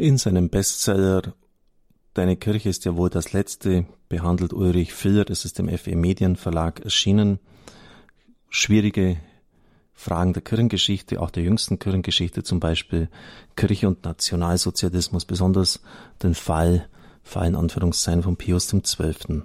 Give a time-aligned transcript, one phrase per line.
[0.00, 1.34] In seinem Bestseller
[2.14, 6.80] Deine Kirche ist ja wohl das Letzte behandelt Ulrich Filler, das ist im FE Medienverlag
[6.80, 7.38] erschienen.
[8.48, 9.18] Schwierige
[9.92, 13.10] Fragen der Kirchengeschichte, auch der jüngsten Kirchengeschichte, zum Beispiel
[13.56, 15.82] Kirche und Nationalsozialismus, besonders
[16.22, 16.88] den Fall,
[17.22, 19.42] Fall in Anführungszeichen von Pius XII.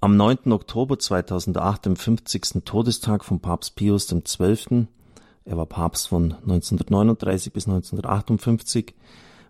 [0.00, 0.50] Am 9.
[0.50, 2.64] Oktober 2008, dem 50.
[2.64, 4.88] Todestag von Papst Pius XII.,
[5.44, 8.94] er war Papst von 1939 bis 1958,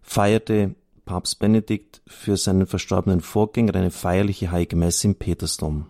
[0.09, 5.87] feierte Papst Benedikt für seinen verstorbenen Vorgänger eine feierliche Heilige Messe im Petersdom.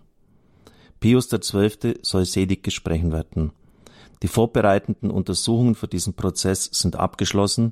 [0.99, 1.99] Pius XII.
[2.01, 3.53] soll selig gesprochen werden.
[4.21, 7.71] Die vorbereitenden Untersuchungen für diesen Prozess sind abgeschlossen.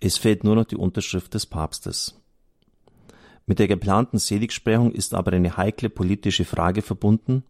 [0.00, 2.20] Es fehlt nur noch die Unterschrift des Papstes.
[3.46, 7.42] Mit der geplanten Seligsprechung ist aber eine heikle politische Frage verbunden,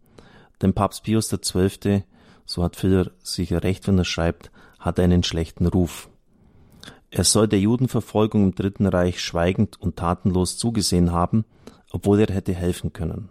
[0.63, 2.03] denn Papst Pius XII.,
[2.47, 4.49] so hat Filler sicher recht, wenn er schreibt,
[4.79, 6.09] hat einen schlechten Ruf.
[7.13, 11.43] Er soll der Judenverfolgung im Dritten Reich schweigend und tatenlos zugesehen haben,
[11.91, 13.29] obwohl er hätte helfen können.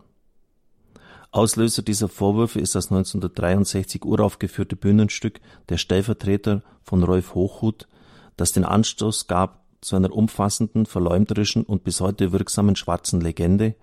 [1.32, 7.88] Auslöser dieser Vorwürfe ist das 1963 uraufgeführte Bühnenstück Der Stellvertreter von Rolf Hochhuth,
[8.36, 13.76] das den Anstoß gab zu einer umfassenden, verleumderischen und bis heute wirksamen schwarzen Legende,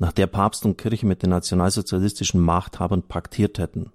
[0.00, 3.92] nach der Papst und Kirche mit den nationalsozialistischen Machthabern paktiert hätten.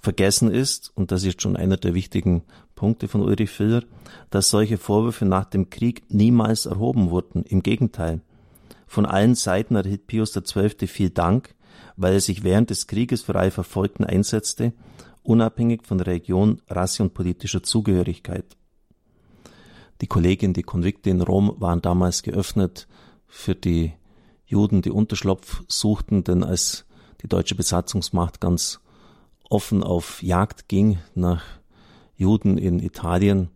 [0.00, 2.42] Vergessen ist, und das ist schon einer der wichtigen
[2.74, 3.82] Punkte von Ulrich Filler,
[4.30, 7.42] dass solche Vorwürfe nach dem Krieg niemals erhoben wurden.
[7.42, 8.20] Im Gegenteil.
[8.86, 10.86] Von allen Seiten erhielt Pius XII.
[10.86, 11.54] viel Dank,
[11.96, 14.72] weil er sich während des Krieges für alle Verfolgten einsetzte,
[15.24, 18.56] unabhängig von Religion, Rasse und politischer Zugehörigkeit.
[20.00, 22.86] Die Kollegien, die Konvikte in Rom waren damals geöffnet
[23.26, 23.92] für die
[24.46, 26.86] Juden, die Unterschlupf suchten, denn als
[27.20, 28.80] die deutsche Besatzungsmacht ganz
[29.48, 31.44] offen auf Jagd ging nach
[32.16, 33.48] Juden in Italien,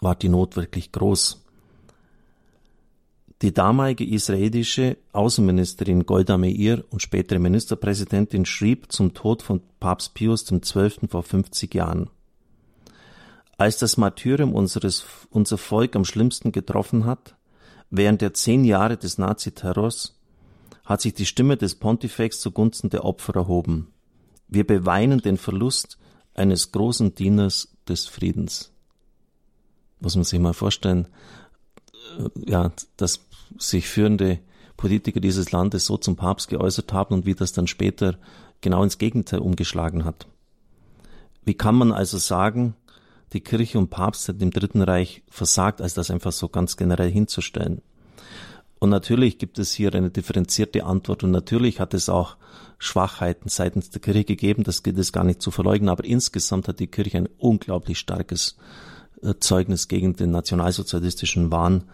[0.00, 1.44] war die Not wirklich groß.
[3.42, 10.44] Die damalige israelische Außenministerin Golda Meir und spätere Ministerpräsidentin schrieb zum Tod von Papst Pius
[10.44, 11.08] XII.
[11.08, 12.08] vor 50 Jahren.
[13.58, 17.34] Als das Martyrium unseres, unser Volk am schlimmsten getroffen hat,
[17.90, 20.18] während der zehn Jahre des Naziterrors,
[20.84, 23.88] hat sich die Stimme des Pontifex zugunsten der Opfer erhoben.
[24.52, 25.96] Wir beweinen den Verlust
[26.34, 28.70] eines großen Dieners des Friedens.
[29.98, 31.08] Muss man sich mal vorstellen,
[32.18, 33.20] äh, ja, dass
[33.56, 34.40] sich führende
[34.76, 38.18] Politiker dieses Landes so zum Papst geäußert haben und wie das dann später
[38.60, 40.26] genau ins Gegenteil umgeschlagen hat.
[41.46, 42.74] Wie kann man also sagen,
[43.32, 47.10] die Kirche und Papst sind im Dritten Reich versagt, als das einfach so ganz generell
[47.10, 47.80] hinzustellen?
[48.82, 52.36] Und natürlich gibt es hier eine differenzierte Antwort und natürlich hat es auch
[52.78, 56.80] Schwachheiten seitens der Kirche gegeben, das gilt es gar nicht zu verleugnen, aber insgesamt hat
[56.80, 58.56] die Kirche ein unglaublich starkes
[59.22, 61.84] äh, Zeugnis gegen den nationalsozialistischen Wahn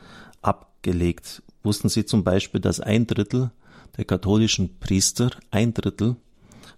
[0.41, 1.43] abgelegt.
[1.63, 3.51] Wussten Sie zum Beispiel, dass ein Drittel
[3.99, 6.17] der katholischen Priester, ein Drittel,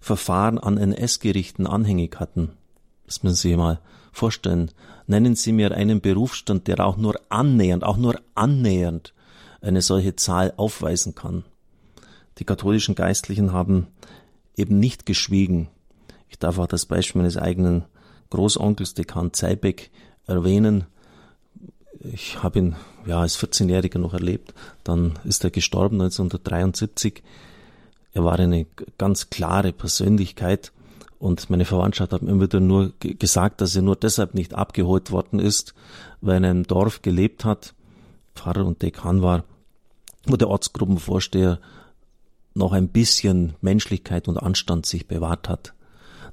[0.01, 2.49] Verfahren an NS-Gerichten anhängig hatten?
[3.05, 3.79] Das müssen Sie mal
[4.11, 4.71] vorstellen.
[5.07, 9.13] Nennen Sie mir einen Berufsstand, der auch nur annähernd, auch nur annähernd
[9.61, 11.43] eine solche Zahl aufweisen kann.
[12.37, 13.87] Die katholischen Geistlichen haben
[14.55, 15.69] eben nicht geschwiegen.
[16.29, 17.85] Ich darf auch das Beispiel meines eigenen
[18.29, 19.91] Großonkels, Dekan Zeibeck,
[20.25, 20.85] erwähnen.
[21.99, 24.53] Ich habe ihn ja als 14-Jähriger noch erlebt.
[24.83, 27.21] Dann ist er gestorben 1973.
[28.13, 28.65] Er war eine
[28.97, 30.71] ganz klare Persönlichkeit
[31.19, 35.11] und meine Verwandtschaft hat mir immer wieder nur gesagt, dass er nur deshalb nicht abgeholt
[35.11, 35.75] worden ist,
[36.19, 37.75] weil er in einem Dorf gelebt hat,
[38.33, 39.43] Pfarrer und Dekan war,
[40.25, 41.59] wo der Ortsgruppenvorsteher
[42.53, 45.73] noch ein bisschen Menschlichkeit und Anstand sich bewahrt hat.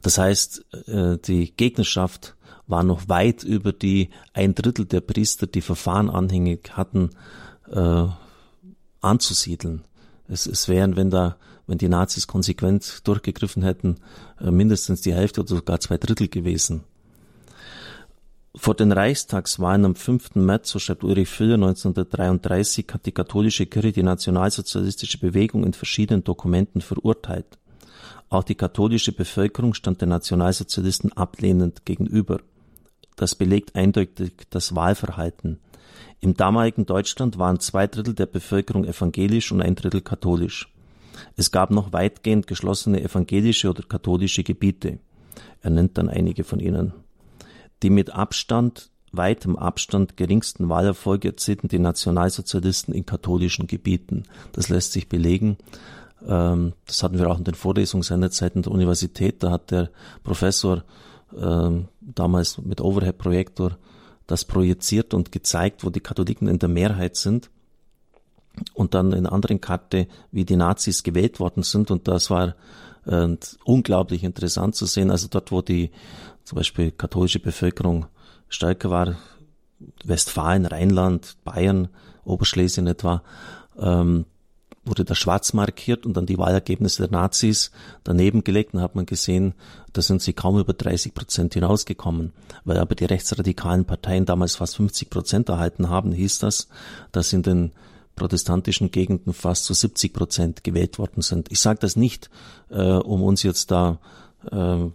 [0.03, 5.63] Das heißt, äh, die Gegnerschaft war noch weit über die ein Drittel der Priester, die
[5.63, 7.11] Verfahren anhängig hatten,
[7.71, 8.07] äh,
[9.01, 9.85] anzusiedeln.
[10.29, 13.97] Es, es wären, wenn da, wenn die Nazis konsequent durchgegriffen hätten,
[14.41, 16.85] äh, mindestens die Hälfte oder sogar zwei Drittel gewesen.
[18.61, 20.35] Vor den Reichstagswahlen am 5.
[20.35, 26.25] März, so schreibt Ulrich Füller 1933, hat die katholische Kirche die nationalsozialistische Bewegung in verschiedenen
[26.25, 27.57] Dokumenten verurteilt.
[28.29, 32.41] Auch die katholische Bevölkerung stand den Nationalsozialisten ablehnend gegenüber.
[33.15, 35.61] Das belegt eindeutig das Wahlverhalten.
[36.21, 40.75] Im damaligen Deutschland waren zwei Drittel der Bevölkerung evangelisch und ein Drittel katholisch.
[41.37, 44.99] Es gab noch weitgehend geschlossene evangelische oder katholische Gebiete.
[45.63, 46.93] Er nennt dann einige von ihnen.
[47.83, 54.25] Die mit Abstand, weitem Abstand geringsten Wahlerfolge erzielten die Nationalsozialisten in katholischen Gebieten.
[54.53, 55.57] Das lässt sich belegen.
[56.27, 59.43] Ähm, das hatten wir auch in den Vorlesungen seinerzeit der Universität.
[59.43, 59.91] Da hat der
[60.25, 60.85] Professor
[61.39, 63.79] ähm, damals mit Overhead-Projektor
[64.27, 67.51] das projiziert und gezeigt, wo die Katholiken in der Mehrheit sind.
[68.75, 71.93] Und dann in anderen Karte, wie die Nazis gewählt worden sind.
[71.93, 72.57] Und das war
[73.09, 75.11] äh, unglaublich interessant zu sehen.
[75.11, 75.91] Also dort, wo die
[76.45, 78.07] zum Beispiel katholische Bevölkerung
[78.49, 79.17] stärker war,
[80.05, 81.89] Westfalen, Rheinland, Bayern,
[82.25, 83.23] Oberschlesien etwa,
[83.79, 84.25] ähm,
[84.85, 87.71] wurde das schwarz markiert und dann die Wahlergebnisse der Nazis
[88.05, 89.55] daneben gelegt und hat man gesehen,
[89.93, 92.33] da sind sie kaum über 30 Prozent hinausgekommen.
[92.65, 96.69] Weil aber die rechtsradikalen Parteien damals fast 50 Prozent erhalten haben, hieß das,
[97.13, 97.73] dass in den
[98.19, 101.51] protestantischen Gegenden fast zu 70 Prozent gewählt worden sind.
[101.51, 102.31] Ich sage das nicht,
[102.71, 103.99] äh, um uns jetzt da
[104.51, 104.87] äh,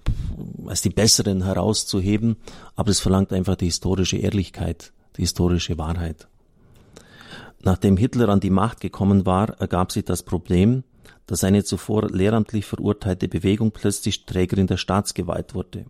[0.66, 2.36] als die Besseren herauszuheben,
[2.76, 6.28] aber es verlangt einfach die historische Ehrlichkeit, die historische Wahrheit.
[7.62, 10.84] Nachdem Hitler an die Macht gekommen war, ergab sich das Problem,
[11.28, 15.86] dass eine zuvor lehramtlich verurteilte Bewegung plötzlich Trägerin der Staatsgewalt wurde.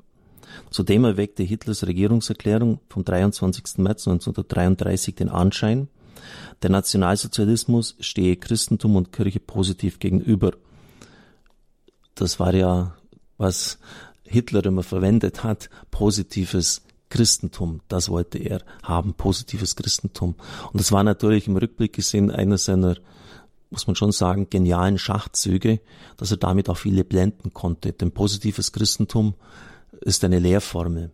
[0.69, 3.77] Zudem erweckte Hitlers Regierungserklärung vom 23.
[3.77, 5.88] März 1933 den Anschein,
[6.63, 10.54] der Nationalsozialismus stehe Christentum und Kirche positiv gegenüber.
[12.15, 12.95] Das war ja,
[13.38, 13.80] was
[14.24, 20.36] Hitler immer verwendet hat, positives Christentum, das wollte er haben, positives Christentum.
[20.71, 22.98] Und das war natürlich im Rückblick gesehen einer seiner,
[23.69, 25.80] muss man schon sagen, genialen Schachzüge,
[26.18, 27.94] dass er damit auch viele blenden konnte.
[27.94, 29.36] Denn positives Christentum
[30.01, 31.12] ist eine Lehrformel.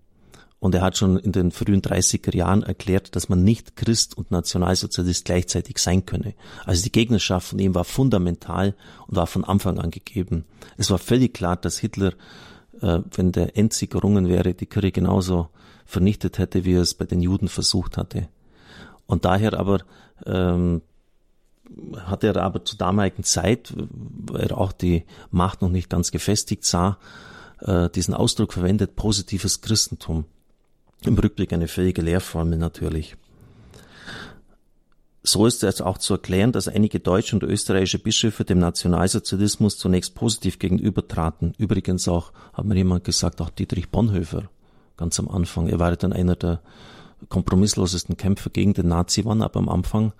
[0.59, 4.29] Und er hat schon in den frühen 30er Jahren erklärt, dass man nicht Christ und
[4.29, 6.33] Nationalsozialist gleichzeitig sein könne.
[6.65, 8.75] Also die Gegnerschaft von ihm war fundamental
[9.07, 10.44] und war von Anfang an gegeben.
[10.77, 12.13] Es war völlig klar, dass Hitler,
[12.81, 15.47] äh, wenn der Endsieg gerungen wäre, die Kirche genauso
[15.85, 18.27] vernichtet hätte, wie er es bei den Juden versucht hatte.
[19.07, 19.79] Und daher aber
[20.25, 20.81] ähm,
[21.95, 26.65] hat er aber zur damaligen Zeit, weil er auch die Macht noch nicht ganz gefestigt
[26.65, 26.97] sah,
[27.62, 30.25] äh, diesen Ausdruck verwendet, positives Christentum.
[31.06, 33.16] Im Rückblick eine völlige Lehrformel natürlich.
[35.24, 40.16] So ist es auch zu erklären, dass einige deutsche und österreichische Bischöfe dem Nationalsozialismus zunächst
[40.16, 41.54] positiv gegenübertraten.
[41.57, 44.50] Übrigens auch, hat mir jemand gesagt, auch Dietrich Bonhoeffer
[45.00, 45.68] ganz am Anfang.
[45.69, 46.62] Er war dann einer der
[47.30, 50.13] kompromisslosesten Kämpfer gegen den Nazi waren, aber am Anfang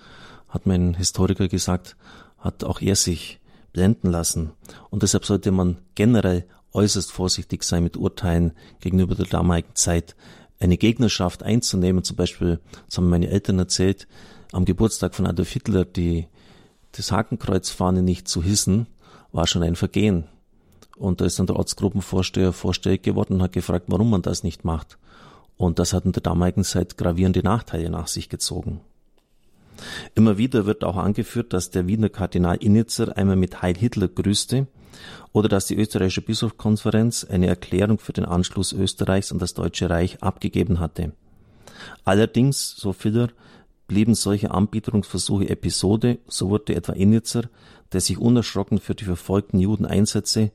[0.48, 1.96] hat mein Historiker gesagt,
[2.38, 3.40] hat auch er sich
[3.74, 4.52] blenden lassen.
[4.90, 10.16] Und deshalb sollte man generell äußerst vorsichtig sein mit Urteilen gegenüber der damaligen Zeit.
[10.60, 14.08] Eine Gegnerschaft einzunehmen, zum Beispiel, das haben meine Eltern erzählt,
[14.52, 16.28] am Geburtstag von Adolf Hitler die,
[16.92, 18.88] das Hakenkreuzfahne nicht zu hissen,
[19.32, 20.26] war schon ein Vergehen.
[20.98, 24.66] Und da ist dann der Ortsgruppenvorsteher vorstellig geworden und hat gefragt, warum man das nicht
[24.66, 24.98] macht.
[25.56, 28.82] Und das hat in der damaligen Zeit gravierende Nachteile nach sich gezogen.
[30.14, 34.68] Immer wieder wird auch angeführt, dass der Wiener Kardinal Innitzer einmal mit Heil Hitler grüßte
[35.32, 40.22] oder dass die österreichische Bischofskonferenz eine Erklärung für den Anschluss Österreichs an das Deutsche Reich
[40.22, 41.12] abgegeben hatte.
[42.04, 43.30] Allerdings, so Filler,
[43.88, 47.50] blieben solche Anbieterungsversuche Episode, so wurde etwa Innitzer,
[47.92, 50.52] der sich unerschrocken für die verfolgten Juden einsetze,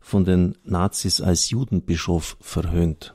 [0.00, 3.14] von den Nazis als Judenbischof verhöhnt.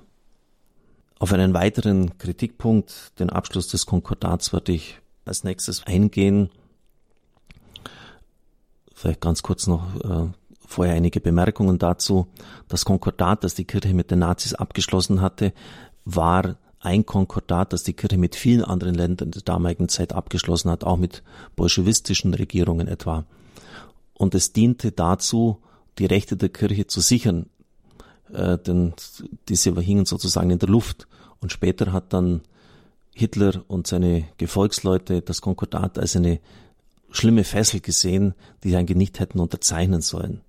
[1.17, 6.49] Auf einen weiteren Kritikpunkt, den Abschluss des Konkordats, würde ich als nächstes eingehen.
[8.93, 10.27] Vielleicht ganz kurz noch äh,
[10.65, 12.27] vorher einige Bemerkungen dazu.
[12.67, 15.53] Das Konkordat, das die Kirche mit den Nazis abgeschlossen hatte,
[16.05, 20.83] war ein Konkordat, das die Kirche mit vielen anderen Ländern der damaligen Zeit abgeschlossen hat,
[20.83, 21.23] auch mit
[21.55, 23.25] bolschewistischen Regierungen etwa.
[24.13, 25.59] Und es diente dazu,
[25.97, 27.47] die Rechte der Kirche zu sichern,
[28.33, 28.93] äh, denn
[29.47, 31.07] diese hingen sozusagen in der Luft.
[31.39, 32.41] Und später hat dann
[33.13, 36.39] Hitler und seine Gefolgsleute das Konkordat als eine
[37.11, 38.33] schlimme Fessel gesehen,
[38.63, 40.41] die sie eigentlich nicht hätten unterzeichnen sollen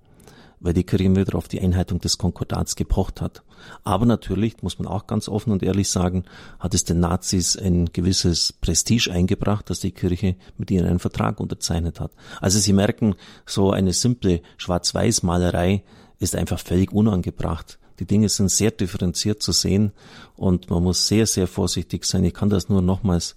[0.64, 3.42] weil die Kirche wieder auf die Einhaltung des Konkordats gepocht hat.
[3.84, 6.24] Aber natürlich, muss man auch ganz offen und ehrlich sagen,
[6.58, 11.38] hat es den Nazis ein gewisses Prestige eingebracht, dass die Kirche mit ihnen einen Vertrag
[11.38, 12.12] unterzeichnet hat.
[12.40, 15.84] Also Sie merken, so eine simple Schwarz-Weiß-Malerei
[16.18, 17.78] ist einfach völlig unangebracht.
[17.98, 19.92] Die Dinge sind sehr differenziert zu sehen
[20.34, 22.24] und man muss sehr, sehr vorsichtig sein.
[22.24, 23.36] Ich kann das nur nochmals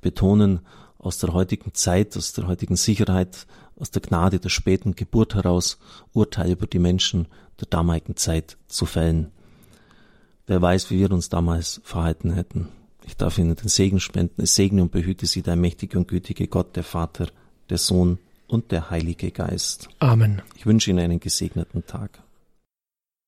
[0.00, 0.58] betonen
[0.98, 3.46] aus der heutigen Zeit, aus der heutigen Sicherheit
[3.78, 5.78] aus der Gnade der späten Geburt heraus
[6.12, 7.26] Urteile über die Menschen
[7.60, 9.30] der damaligen Zeit zu fällen.
[10.46, 12.68] Wer weiß, wie wir uns damals verhalten hätten.
[13.06, 14.42] Ich darf Ihnen den Segen spenden.
[14.42, 17.28] Es segne und behüte Sie der mächtige und gütige Gott, der Vater,
[17.70, 19.88] der Sohn und der Heilige Geist.
[19.98, 20.42] Amen.
[20.56, 22.23] Ich wünsche Ihnen einen gesegneten Tag.